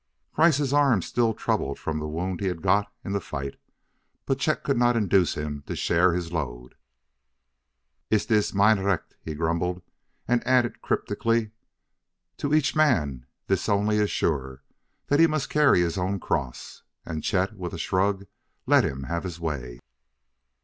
Kreiss' 0.35 0.73
arm 0.73 1.03
still 1.03 1.35
troubled 1.35 1.77
from 1.77 1.99
the 1.99 2.07
wound 2.07 2.39
he 2.39 2.47
had 2.47 2.63
got 2.63 2.91
in 3.05 3.11
the 3.11 3.21
fight, 3.21 3.55
but 4.25 4.39
Chet 4.39 4.63
could 4.63 4.75
not 4.79 4.97
induce 4.97 5.35
him 5.35 5.61
to 5.67 5.75
share 5.75 6.13
his 6.13 6.31
load. 6.33 6.73
"Es 8.09 8.25
ist 8.31 8.55
mein 8.55 8.79
recht," 8.79 9.13
he 9.23 9.35
grumbled, 9.35 9.83
and 10.27 10.43
added 10.47 10.81
cryptically: 10.81 11.51
"To 12.37 12.51
each 12.51 12.75
man 12.75 13.27
this 13.45 13.69
only 13.69 13.97
is 13.97 14.09
sure 14.09 14.63
that 15.05 15.19
he 15.19 15.27
must 15.27 15.51
carry 15.51 15.81
his 15.81 15.99
own 15.99 16.19
cross." 16.19 16.81
And 17.05 17.23
Chet, 17.23 17.53
with 17.55 17.71
a 17.71 17.77
shrug, 17.77 18.25
let 18.65 18.83
him 18.83 19.03
have 19.03 19.21
his 19.23 19.39
way. 19.39 19.81